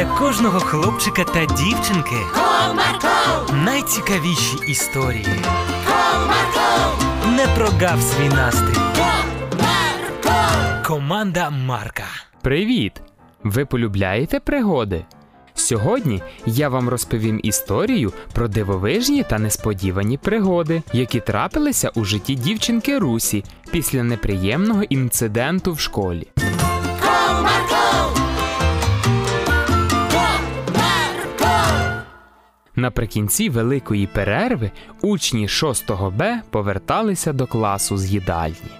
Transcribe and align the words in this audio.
для 0.00 0.06
кожного 0.06 0.60
хлопчика 0.60 1.24
та 1.24 1.44
дівчинки 1.46 2.16
Comarco, 2.34 3.54
найцікавіші 3.64 4.56
історії. 4.68 5.26
Comarco, 5.86 7.36
Не 7.36 7.46
прогав 7.46 8.02
свій 8.02 8.28
настрій. 8.28 8.80
Comarco. 8.96 10.86
Команда 10.86 11.50
Марка. 11.50 12.04
Привіт! 12.42 12.92
Ви 13.44 13.64
полюбляєте 13.64 14.40
пригоди? 14.40 15.04
Сьогодні 15.54 16.22
я 16.46 16.68
вам 16.68 16.88
розповім 16.88 17.40
історію 17.42 18.12
про 18.32 18.48
дивовижні 18.48 19.24
та 19.30 19.38
несподівані 19.38 20.18
пригоди, 20.18 20.82
які 20.92 21.20
трапилися 21.20 21.90
у 21.94 22.04
житті 22.04 22.34
дівчинки 22.34 22.98
Русі 22.98 23.44
після 23.70 24.02
неприємного 24.02 24.82
інциденту 24.82 25.72
в 25.72 25.80
школі. 25.80 26.28
Наприкінці 32.80 33.48
великої 33.48 34.06
перерви 34.06 34.70
учні 35.02 35.48
6 35.48 35.92
Б 35.92 36.40
поверталися 36.50 37.32
до 37.32 37.46
класу 37.46 37.96
з 37.96 38.06
їдальні. 38.06 38.70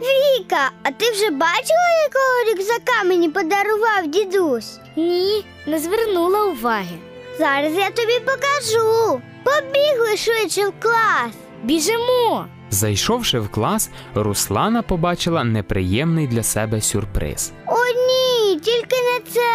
Віка, 0.00 0.70
а 0.82 0.90
ти 0.90 1.10
вже 1.10 1.30
бачила, 1.30 1.88
якого 2.08 2.50
рюкзака 2.50 3.04
мені 3.04 3.28
подарував 3.28 4.06
дідусь? 4.06 4.78
Ні, 4.96 5.44
не 5.66 5.78
звернула 5.78 6.44
уваги. 6.44 6.98
Зараз 7.38 7.72
я 7.74 7.90
тобі 7.90 8.20
покажу. 8.20 9.20
Побігли 9.44 10.16
швидше 10.16 10.68
в 10.68 10.72
клас. 10.80 11.32
Біжимо. 11.62 12.46
Зайшовши 12.70 13.38
в 13.38 13.48
клас, 13.48 13.90
Руслана 14.14 14.82
побачила 14.82 15.44
неприємний 15.44 16.26
для 16.26 16.42
себе 16.42 16.80
сюрприз. 16.80 17.52
О, 17.66 17.76
ні, 17.86 18.60
тільки 18.60 18.96
не 18.96 19.20
це. 19.30 19.48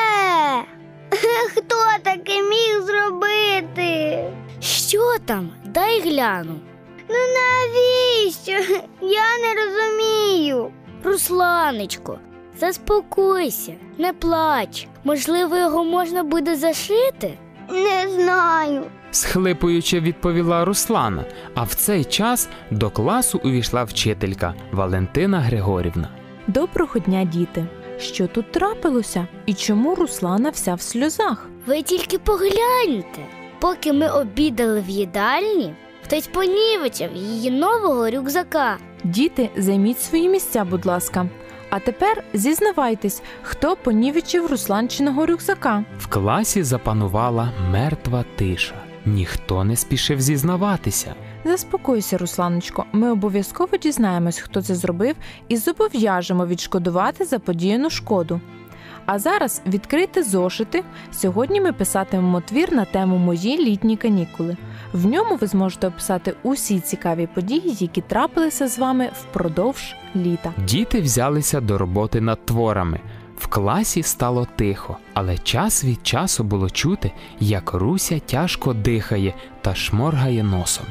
Хто 1.55 1.75
таке 2.03 2.41
міг 2.41 2.81
зробити? 2.85 3.36
Що 4.87 5.15
там? 5.25 5.49
Дай 5.65 6.01
гляну. 6.01 6.55
Ну 7.09 7.15
навіщо? 7.15 8.51
Я 9.01 9.37
не 9.41 9.53
розумію. 9.65 10.71
Русланечко, 11.03 12.19
заспокойся, 12.59 13.73
не 13.97 14.13
плач. 14.13 14.87
Можливо, 15.03 15.57
його 15.57 15.83
можна 15.83 16.23
буде 16.23 16.55
зашити? 16.55 17.37
Не 17.69 18.07
знаю. 18.09 18.83
Схлипуючи, 19.11 19.99
відповіла 19.99 20.65
Руслана, 20.65 21.25
а 21.55 21.63
в 21.63 21.73
цей 21.73 22.05
час 22.05 22.49
до 22.71 22.89
класу 22.89 23.41
увійшла 23.43 23.83
вчителька 23.83 24.53
Валентина 24.71 25.39
Григорівна. 25.39 26.09
Доброго 26.47 26.99
дня, 26.99 27.23
діти! 27.23 27.65
Що 27.99 28.27
тут 28.27 28.51
трапилося? 28.51 29.27
І 29.45 29.53
чому 29.53 29.95
Руслана 29.95 30.49
вся 30.49 30.75
в 30.75 30.81
сльозах? 30.81 31.49
Ви 31.65 31.81
тільки 31.81 32.17
погляньте. 32.19 33.36
Поки 33.59 33.93
ми 33.93 34.09
обідали 34.09 34.81
в 34.81 34.89
їдальні, 34.89 35.73
хтось 36.03 36.27
понівечив 36.27 37.15
її 37.15 37.51
нового 37.51 38.09
рюкзака. 38.09 38.77
Діти, 39.03 39.49
займіть 39.57 40.01
свої 40.01 40.29
місця, 40.29 40.65
будь 40.65 40.85
ласка. 40.85 41.29
А 41.69 41.79
тепер 41.79 42.23
зізнавайтесь, 42.33 43.21
хто 43.41 43.75
понівечив 43.75 44.45
Русланчиного 44.47 45.25
рюкзака. 45.25 45.83
В 45.99 46.07
класі 46.07 46.63
запанувала 46.63 47.51
мертва 47.71 48.25
тиша. 48.35 48.75
Ніхто 49.05 49.63
не 49.63 49.75
спішив 49.75 50.21
зізнаватися. 50.21 51.15
Заспокойся, 51.45 52.17
Русланочко. 52.17 52.85
Ми 52.91 53.11
обов'язково 53.11 53.77
дізнаємось, 53.77 54.39
хто 54.39 54.61
це 54.61 54.75
зробив, 54.75 55.15
і 55.47 55.57
зобов'яжемо 55.57 56.45
відшкодувати 56.45 57.25
заподіяну 57.25 57.89
шкоду. 57.89 58.41
А 59.07 59.19
зараз 59.19 59.61
відкрийте 59.67 60.23
зошити. 60.23 60.83
Сьогодні 61.11 61.61
ми 61.61 61.73
писатимемо 61.73 62.41
твір 62.41 62.73
на 62.73 62.85
тему 62.85 63.17
Мої 63.17 63.57
літні 63.57 63.97
канікули. 63.97 64.57
В 64.93 65.05
ньому 65.05 65.35
ви 65.35 65.47
зможете 65.47 65.87
описати 65.87 66.33
усі 66.43 66.79
цікаві 66.79 67.27
події, 67.35 67.75
які 67.79 68.01
трапилися 68.01 68.67
з 68.67 68.79
вами 68.79 69.09
впродовж 69.21 69.95
літа. 70.15 70.53
Діти 70.57 71.01
взялися 71.01 71.61
до 71.61 71.77
роботи 71.77 72.21
над 72.21 72.45
творами. 72.45 72.99
В 73.37 73.47
класі 73.47 74.03
стало 74.03 74.47
тихо, 74.55 74.97
але 75.13 75.37
час 75.37 75.83
від 75.83 76.07
часу 76.07 76.43
було 76.43 76.69
чути, 76.69 77.11
як 77.39 77.73
Руся 77.73 78.19
тяжко 78.19 78.73
дихає 78.73 79.33
та 79.61 79.75
шморгає 79.75 80.43
носом. 80.43 80.85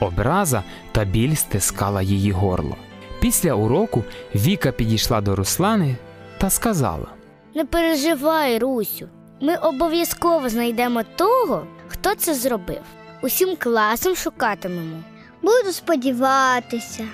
Образа 0.00 0.62
та 0.92 1.04
біль 1.04 1.34
стискала 1.34 2.02
її 2.02 2.32
горло. 2.32 2.76
Після 3.20 3.54
уроку 3.54 4.04
Віка 4.34 4.72
підійшла 4.72 5.20
до 5.20 5.36
Руслани 5.36 5.96
та 6.38 6.50
сказала: 6.50 7.06
Не 7.54 7.64
переживай, 7.64 8.58
Русю. 8.58 9.08
Ми 9.40 9.56
обов'язково 9.56 10.48
знайдемо 10.48 11.02
того, 11.16 11.66
хто 11.88 12.14
це 12.14 12.34
зробив. 12.34 12.80
Усім 13.22 13.56
класом 13.58 14.16
шукатимемо. 14.16 14.96
Буду 15.42 15.72
сподіватися. 15.72 17.04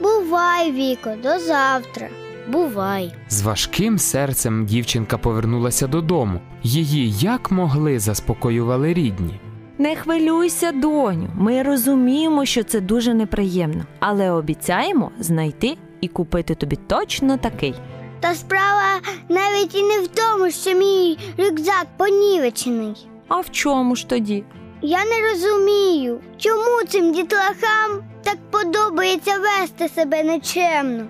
Бувай, 0.00 0.72
Віко, 0.72 1.10
до 1.22 1.38
завтра. 1.38 2.08
Бувай. 2.48 3.12
з 3.28 3.42
важким 3.42 3.98
серцем 3.98 4.66
дівчинка 4.66 5.18
повернулася 5.18 5.86
додому. 5.86 6.40
Її 6.62 7.12
як 7.12 7.50
могли 7.50 7.98
заспокоювали 7.98 8.94
рідні. 8.94 9.40
Не 9.78 9.96
хвилюйся, 9.96 10.72
доню. 10.72 11.28
Ми 11.34 11.62
розуміємо, 11.62 12.44
що 12.44 12.62
це 12.62 12.80
дуже 12.80 13.14
неприємно, 13.14 13.84
але 14.00 14.30
обіцяємо 14.30 15.10
знайти 15.18 15.76
і 16.00 16.08
купити 16.08 16.54
тобі 16.54 16.76
точно 16.76 17.36
такий. 17.36 17.74
Та 18.20 18.34
справа 18.34 19.00
навіть 19.28 19.74
і 19.74 19.82
не 19.82 20.00
в 20.00 20.06
тому, 20.08 20.50
що 20.50 20.74
мій 20.74 21.18
рюкзак 21.38 21.86
понівечений. 21.96 23.08
А 23.28 23.40
в 23.40 23.50
чому 23.50 23.96
ж 23.96 24.08
тоді? 24.08 24.44
Я 24.82 25.04
не 25.04 25.30
розумію, 25.30 26.20
чому 26.38 26.82
цим 26.88 27.12
дітлахам 27.12 28.04
так 28.22 28.36
подобається 28.50 29.32
вести 29.38 29.88
себе 29.88 30.22
нечемно. 30.22 31.06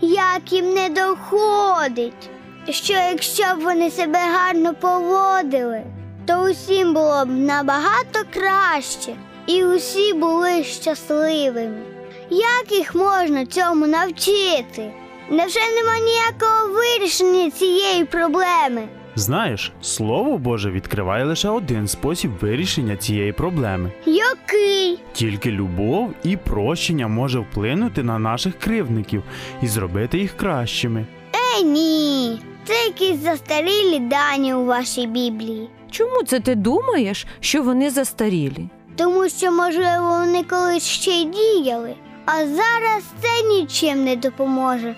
Як 0.00 0.52
їм 0.52 0.74
не 0.74 0.88
доходить, 0.88 2.30
що 2.70 2.92
якщо 2.92 3.44
б 3.44 3.62
вони 3.62 3.90
себе 3.90 4.18
гарно 4.18 4.74
поводили, 4.74 5.82
то 6.26 6.34
усім 6.50 6.94
було 6.94 7.24
б 7.24 7.30
набагато 7.30 8.20
краще, 8.34 9.16
і 9.46 9.64
усі 9.64 10.12
були 10.12 10.64
щасливими. 10.64 11.82
Як 12.30 12.72
їх 12.72 12.94
можна 12.94 13.46
цьому 13.46 13.86
навчити? 13.86 14.92
Невже 15.30 15.60
нема 15.60 15.98
ніякого 15.98 16.74
вирішення 16.74 17.50
цієї 17.50 18.04
проблеми? 18.04 18.88
Знаєш, 19.14 19.72
слово 19.82 20.38
Боже 20.38 20.70
відкриває 20.70 21.24
лише 21.24 21.48
один 21.48 21.88
спосіб 21.88 22.30
вирішення 22.40 22.96
цієї 22.96 23.32
проблеми. 23.32 23.92
Який? 24.06 24.98
Тільки 25.12 25.50
любов 25.50 26.14
і 26.24 26.36
прощення 26.36 27.08
може 27.08 27.38
вплинути 27.38 28.02
на 28.02 28.18
наших 28.18 28.58
кривдників 28.58 29.22
і 29.62 29.66
зробити 29.66 30.18
їх 30.18 30.36
кращими. 30.36 31.06
Е, 31.32 31.62
ні, 31.62 32.40
це 32.64 32.74
якісь 32.84 33.20
застарілі 33.20 33.98
дані 33.98 34.54
у 34.54 34.64
вашій 34.64 35.06
Біблії. 35.06 35.68
Чому 35.90 36.22
це 36.22 36.40
ти 36.40 36.54
думаєш, 36.54 37.26
що 37.40 37.62
вони 37.62 37.90
застарілі? 37.90 38.68
Тому 38.96 39.28
що, 39.28 39.52
можливо, 39.52 40.08
вони 40.24 40.42
колись 40.42 40.86
ще 40.86 41.10
й 41.10 41.24
діяли, 41.24 41.94
а 42.26 42.46
зараз 42.46 43.02
це 43.22 43.48
нічим 43.48 44.04
не 44.04 44.16
допоможе, 44.16 44.94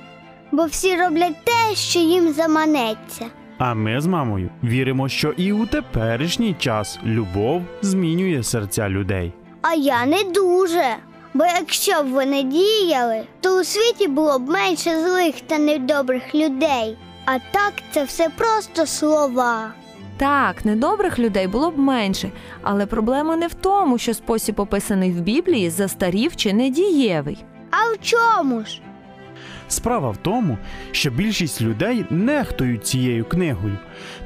бо 0.53 0.65
всі 0.65 0.97
роблять 0.97 1.45
те, 1.45 1.75
що 1.75 1.99
їм 1.99 2.33
заманеться. 2.33 3.27
А 3.59 3.75
ми 3.75 4.01
з 4.01 4.07
мамою 4.07 4.51
віримо, 4.65 5.09
що 5.09 5.31
і 5.37 5.53
у 5.53 5.67
теперішній 5.67 6.57
час 6.59 6.99
любов 7.05 7.63
змінює 7.83 8.43
серця 8.43 8.89
людей. 8.89 9.33
А 9.63 9.75
я 9.75 10.07
не 10.07 10.25
дуже. 10.25 10.85
Бо 11.35 11.45
якщо 11.45 12.03
б 12.03 12.07
вони 12.09 12.43
діяли, 12.43 13.23
то 13.41 13.61
у 13.61 13.65
світі 13.65 14.09
було 14.09 14.39
б 14.39 14.49
менше 14.49 15.05
злих 15.05 15.41
та 15.41 15.59
недобрих 15.59 16.35
людей. 16.35 16.97
А 17.25 17.39
так 17.53 17.73
це 17.93 18.05
все 18.05 18.29
просто 18.29 18.87
слова. 18.87 19.73
Так, 20.17 20.65
недобрих 20.65 21.19
людей 21.19 21.47
було 21.47 21.71
б 21.71 21.79
менше, 21.79 22.31
але 22.63 22.87
проблема 22.87 23.37
не 23.37 23.47
в 23.47 23.55
тому, 23.55 23.99
що 23.99 24.15
спосіб 24.15 24.61
описаний 24.61 25.11
в 25.13 25.21
Біблії 25.21 25.71
застарів 25.71 26.37
чи 26.37 26.53
недієвий. 26.53 27.45
А 27.71 27.93
в 27.95 27.99
чому 28.01 28.61
ж? 28.65 28.81
Справа 29.71 30.11
в 30.11 30.17
тому, 30.17 30.59
що 30.93 31.11
більшість 31.11 31.63
людей 31.63 32.05
нехтують 32.11 32.87
цією 32.87 33.25
книгою 33.25 33.79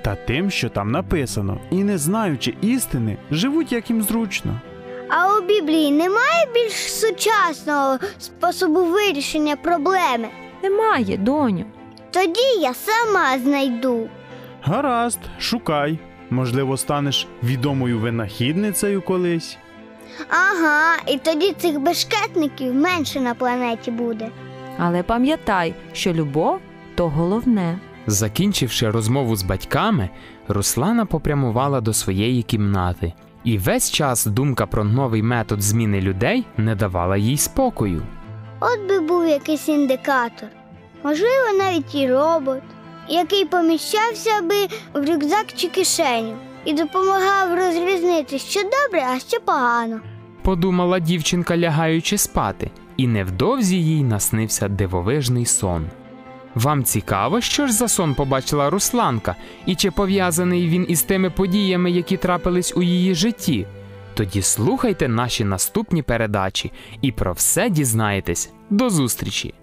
та 0.02 0.14
тим, 0.14 0.50
що 0.50 0.68
там 0.68 0.90
написано, 0.90 1.60
і 1.70 1.84
не 1.84 1.98
знаючи 1.98 2.54
істини, 2.60 3.16
живуть 3.30 3.72
як 3.72 3.90
їм 3.90 4.02
зручно. 4.02 4.60
А 5.08 5.38
у 5.38 5.42
Біблії 5.42 5.90
немає 5.92 6.46
більш 6.54 6.72
сучасного 6.94 7.98
способу 8.18 8.84
вирішення 8.84 9.56
проблеми. 9.56 10.28
Немає, 10.62 11.16
доню. 11.16 11.64
Тоді 12.10 12.60
я 12.60 12.74
сама 12.74 13.38
знайду. 13.38 14.08
Гаразд, 14.62 15.20
шукай. 15.38 15.98
Можливо, 16.30 16.76
станеш 16.76 17.26
відомою 17.42 17.98
винахідницею 17.98 19.02
колись. 19.02 19.58
Ага, 20.28 20.96
і 21.06 21.18
тоді 21.18 21.52
цих 21.52 21.80
бешкетників 21.80 22.74
менше 22.74 23.20
на 23.20 23.34
планеті 23.34 23.90
буде. 23.90 24.28
Але 24.78 25.02
пам'ятай, 25.02 25.74
що 25.92 26.12
любов 26.12 26.58
то 26.94 27.08
головне. 27.08 27.78
Закінчивши 28.06 28.90
розмову 28.90 29.36
з 29.36 29.42
батьками, 29.42 30.08
Руслана 30.48 31.06
попрямувала 31.06 31.80
до 31.80 31.92
своєї 31.92 32.42
кімнати. 32.42 33.12
І 33.44 33.58
весь 33.58 33.90
час 33.90 34.26
думка 34.26 34.66
про 34.66 34.84
новий 34.84 35.22
метод 35.22 35.62
зміни 35.62 36.00
людей 36.00 36.44
не 36.56 36.74
давала 36.74 37.16
їй 37.16 37.36
спокою. 37.36 38.02
От 38.60 38.88
би 38.88 39.00
був 39.00 39.26
якийсь 39.28 39.68
індикатор, 39.68 40.48
можливо, 41.04 41.58
навіть 41.58 41.94
і 41.94 42.08
робот, 42.08 42.62
який 43.08 43.44
поміщався 43.44 44.42
би 44.42 44.54
в 44.94 45.10
рюкзак 45.10 45.46
чи 45.56 45.68
кишеню 45.68 46.36
і 46.64 46.72
допомагав 46.72 47.54
розрізнити, 47.58 48.38
що 48.38 48.60
добре, 48.62 49.06
а 49.14 49.18
що 49.18 49.40
погано. 49.40 50.00
Подумала 50.44 50.98
дівчинка, 50.98 51.56
лягаючи 51.56 52.18
спати, 52.18 52.70
і 52.96 53.06
невдовзі 53.06 53.76
їй 53.76 54.02
наснився 54.02 54.68
дивовижний 54.68 55.46
сон. 55.46 55.86
Вам 56.54 56.84
цікаво, 56.84 57.40
що 57.40 57.66
ж 57.66 57.72
за 57.72 57.88
сон 57.88 58.14
побачила 58.14 58.70
Русланка, 58.70 59.36
і 59.66 59.74
чи 59.74 59.90
пов'язаний 59.90 60.68
він 60.68 60.86
із 60.88 61.02
тими 61.02 61.30
подіями, 61.30 61.90
які 61.90 62.16
трапились 62.16 62.76
у 62.76 62.82
її 62.82 63.14
житті? 63.14 63.66
Тоді 64.14 64.42
слухайте 64.42 65.08
наші 65.08 65.44
наступні 65.44 66.02
передачі 66.02 66.72
і 67.02 67.12
про 67.12 67.32
все 67.32 67.70
дізнаєтесь. 67.70 68.52
До 68.70 68.90
зустрічі! 68.90 69.54